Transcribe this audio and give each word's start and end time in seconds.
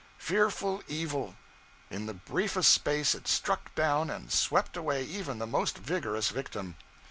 'Fearful 0.17 0.81
evil! 0.87 1.35
In 1.91 2.07
the 2.07 2.15
briefest 2.15 2.73
space 2.73 3.13
it 3.13 3.27
struck 3.27 3.75
down 3.75 4.09
and 4.09 4.31
swept 4.31 4.75
away 4.75 5.03
even 5.03 5.37
the 5.37 5.45
most 5.45 5.77
vigorous 5.77 6.29
victim. 6.31 6.75